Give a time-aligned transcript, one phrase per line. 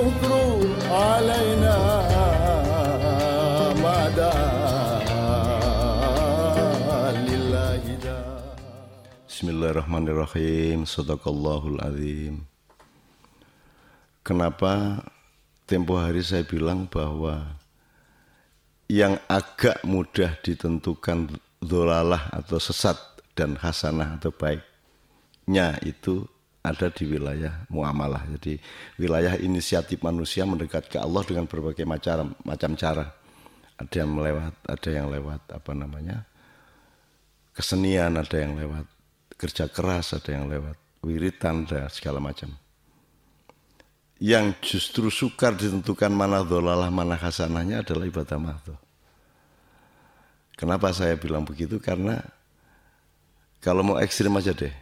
[0.00, 0.32] العذر
[0.88, 1.76] علينا
[3.84, 5.52] ما دعا
[7.28, 8.24] لله داع
[9.28, 10.88] Bismillahirrahmanirrahim.
[10.88, 12.48] Sadaqallahul azim.
[14.24, 15.04] Kenapa
[15.68, 17.44] tempo hari saya bilang bahwa
[18.88, 22.96] yang agak mudah ditentukan dolalah atau sesat
[23.36, 26.24] dan hasanah atau baiknya itu
[26.61, 28.25] ada di wilayah muamalah.
[28.37, 28.61] Jadi
[29.01, 33.09] wilayah inisiatif manusia mendekat ke Allah dengan berbagai macam macam cara.
[33.81, 36.29] Ada yang lewat, ada yang lewat apa namanya?
[37.51, 38.87] kesenian, ada yang lewat
[39.35, 42.51] kerja keras, ada yang lewat wiritan dan segala macam.
[44.21, 48.79] Yang justru sukar ditentukan mana dolalah, mana hasanahnya adalah ibadah mahdoh.
[50.53, 51.81] Kenapa saya bilang begitu?
[51.81, 52.21] Karena
[53.57, 54.73] kalau mau ekstrim aja deh.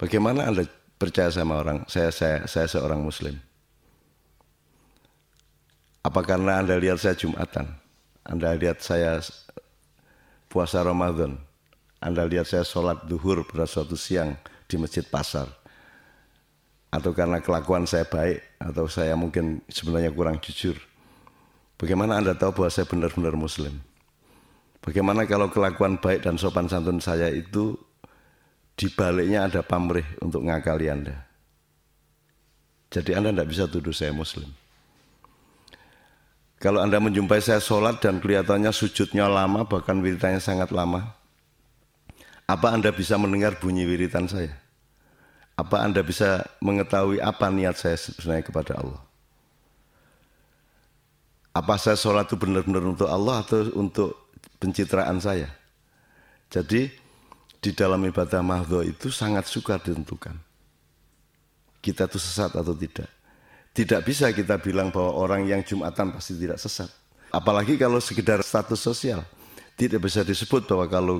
[0.00, 0.64] Bagaimana Anda
[0.98, 3.36] percaya sama orang, saya, saya, saya seorang muslim.
[6.04, 7.64] Apa karena Anda lihat saya Jumatan?
[8.24, 9.24] Anda lihat saya
[10.52, 11.40] puasa Ramadan?
[12.04, 14.36] Anda lihat saya sholat duhur pada suatu siang
[14.68, 15.48] di masjid pasar.
[16.92, 20.76] Atau karena kelakuan saya baik, atau saya mungkin sebenarnya kurang jujur.
[21.80, 23.80] Bagaimana Anda tahu bahwa saya benar-benar muslim?
[24.84, 27.74] Bagaimana kalau kelakuan baik dan sopan santun saya itu
[28.74, 31.16] di baliknya ada pamrih untuk ngakali Anda?
[32.90, 34.46] Jadi Anda tidak bisa tuduh saya muslim.
[36.62, 41.12] Kalau Anda menjumpai saya sholat dan kelihatannya sujudnya lama, bahkan wiritanya sangat lama,
[42.44, 44.54] apa Anda bisa mendengar bunyi wiritan saya?
[45.54, 49.02] Apa Anda bisa mengetahui apa niat saya sebenarnya kepada Allah?
[51.54, 55.46] Apa saya sholat itu benar-benar untuk Allah atau untuk pencitraan saya?
[56.50, 57.03] Jadi
[57.64, 60.36] di dalam ibadah mahdoh itu sangat sukar ditentukan.
[61.80, 63.08] Kita itu sesat atau tidak.
[63.72, 66.92] Tidak bisa kita bilang bahwa orang yang Jumatan pasti tidak sesat.
[67.32, 69.24] Apalagi kalau sekedar status sosial.
[69.74, 71.16] Tidak bisa disebut bahwa kalau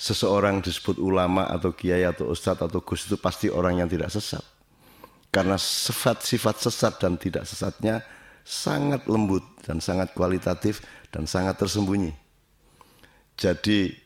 [0.00, 4.40] seseorang disebut ulama atau kiai atau ustadz atau gus itu pasti orang yang tidak sesat.
[5.28, 8.00] Karena sifat-sifat sesat dan tidak sesatnya
[8.46, 10.80] sangat lembut dan sangat kualitatif
[11.12, 12.16] dan sangat tersembunyi.
[13.36, 14.05] Jadi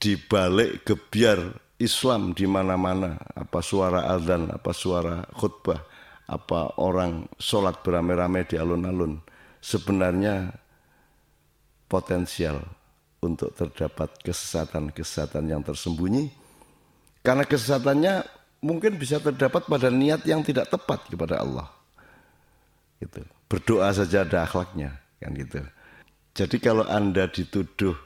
[0.00, 5.80] di balik gebiar Islam di mana-mana, apa suara azan, apa suara khutbah,
[6.28, 9.20] apa orang sholat beramai-ramai di alun-alun,
[9.60, 10.56] sebenarnya
[11.84, 12.64] potensial
[13.20, 16.32] untuk terdapat kesesatan-kesesatan yang tersembunyi.
[17.20, 18.24] Karena kesesatannya
[18.64, 21.68] mungkin bisa terdapat pada niat yang tidak tepat kepada Allah.
[23.00, 23.20] Gitu.
[23.48, 25.60] Berdoa saja ada akhlaknya kan gitu.
[26.32, 27.96] Jadi kalau anda dituduh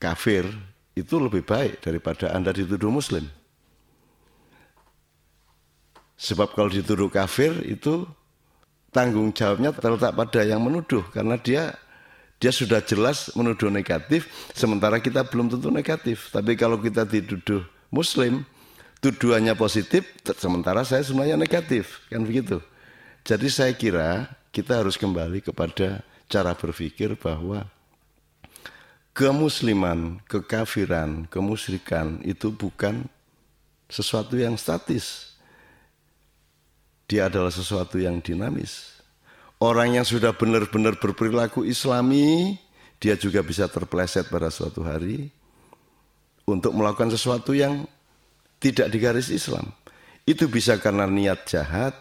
[0.00, 0.48] kafir
[0.94, 3.26] itu lebih baik daripada anda dituduh muslim
[6.14, 8.06] sebab kalau dituduh kafir itu
[8.94, 11.74] tanggung jawabnya terletak pada yang menuduh karena dia
[12.42, 16.28] dia sudah jelas menuduh negatif, sementara kita belum tentu negatif.
[16.28, 18.44] Tapi kalau kita dituduh Muslim,
[19.00, 20.04] tuduhannya positif,
[20.36, 22.60] sementara saya sebenarnya negatif, kan begitu.
[23.24, 27.64] Jadi saya kira kita harus kembali kepada cara berpikir bahwa
[29.14, 33.06] kemusliman, kekafiran, kemusyrikan itu bukan
[33.86, 35.38] sesuatu yang statis.
[37.06, 38.98] Dia adalah sesuatu yang dinamis.
[39.62, 42.58] Orang yang sudah benar-benar berperilaku islami,
[42.98, 45.30] dia juga bisa terpleset pada suatu hari
[46.44, 47.86] untuk melakukan sesuatu yang
[48.58, 49.70] tidak digaris Islam.
[50.26, 51.94] Itu bisa karena niat jahat,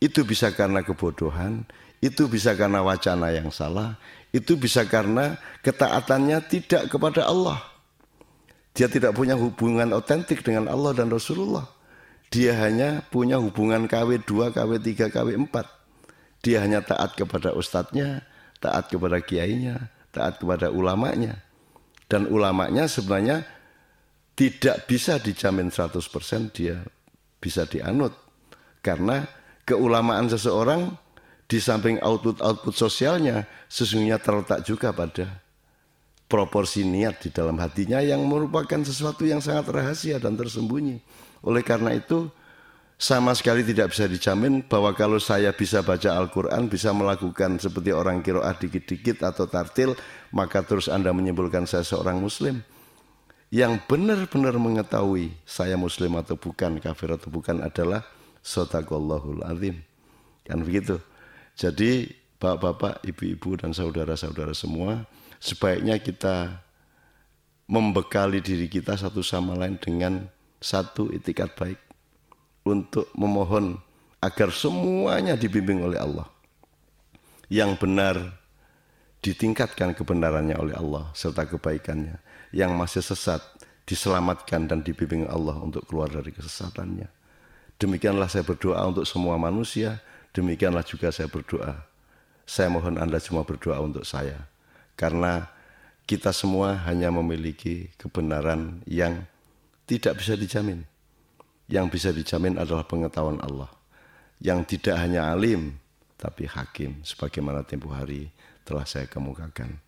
[0.00, 1.68] itu bisa karena kebodohan,
[2.00, 4.00] itu bisa karena wacana yang salah,
[4.32, 7.60] itu bisa karena ketaatannya tidak kepada Allah.
[8.72, 11.68] Dia tidak punya hubungan otentik dengan Allah dan Rasulullah.
[12.32, 15.56] Dia hanya punya hubungan KW2, KW3, KW4.
[16.40, 18.24] Dia hanya taat kepada ustadznya,
[18.62, 21.42] taat kepada kiainya, taat kepada ulamanya.
[22.06, 23.44] Dan ulamanya sebenarnya
[24.38, 26.00] tidak bisa dijamin 100%
[26.54, 26.80] dia
[27.42, 28.14] bisa dianut.
[28.80, 29.26] Karena
[29.64, 30.92] keulamaan seseorang
[31.50, 35.42] di samping output-output sosialnya sesungguhnya terletak juga pada
[36.30, 41.02] proporsi niat di dalam hatinya yang merupakan sesuatu yang sangat rahasia dan tersembunyi.
[41.42, 42.30] Oleh karena itu
[43.00, 48.22] sama sekali tidak bisa dijamin bahwa kalau saya bisa baca Al-Quran, bisa melakukan seperti orang
[48.22, 49.98] kiroah dikit-dikit atau tartil,
[50.30, 52.62] maka terus Anda menyimpulkan saya seorang muslim.
[53.50, 58.06] Yang benar-benar mengetahui saya muslim atau bukan, kafir atau bukan adalah
[58.40, 59.80] sotaqallahul azim.
[60.44, 60.98] Kan begitu.
[61.56, 62.08] Jadi
[62.40, 65.04] bapak-bapak, ibu-ibu dan saudara-saudara semua,
[65.38, 66.64] sebaiknya kita
[67.70, 70.26] membekali diri kita satu sama lain dengan
[70.58, 71.78] satu itikat baik
[72.66, 73.78] untuk memohon
[74.20, 76.28] agar semuanya dibimbing oleh Allah.
[77.50, 78.16] Yang benar
[79.20, 82.20] ditingkatkan kebenarannya oleh Allah serta kebaikannya.
[82.50, 83.42] Yang masih sesat
[83.86, 87.19] diselamatkan dan dibimbing Allah untuk keluar dari kesesatannya.
[87.80, 90.04] Demikianlah saya berdoa untuk semua manusia,
[90.36, 91.80] demikianlah juga saya berdoa.
[92.44, 94.36] Saya mohon Anda semua berdoa untuk saya.
[95.00, 95.48] Karena
[96.04, 99.24] kita semua hanya memiliki kebenaran yang
[99.88, 100.84] tidak bisa dijamin.
[101.72, 103.72] Yang bisa dijamin adalah pengetahuan Allah.
[104.44, 105.80] Yang tidak hanya alim,
[106.20, 107.00] tapi hakim.
[107.00, 108.28] Sebagaimana tempoh hari
[108.68, 109.80] telah saya kemukakan.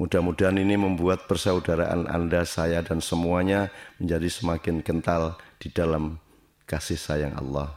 [0.00, 3.68] Mudah-mudahan ini membuat persaudaraan Anda, saya, dan semuanya
[4.00, 6.24] menjadi semakin kental di dalam
[6.64, 7.72] kasih sayang Allah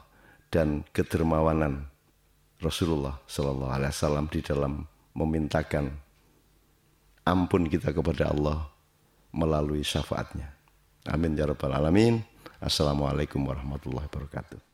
[0.51, 1.87] dan kedermawanan
[2.57, 4.73] Rasulullah Sallallahu Alaihi Wasallam di dalam
[5.13, 5.93] memintakan
[7.27, 8.65] ampun kita kepada Allah
[9.35, 10.49] melalui syafaatnya.
[11.07, 12.23] Amin ya rabbal alamin.
[12.57, 14.66] Assalamualaikum warahmatullahi wabarakatuh.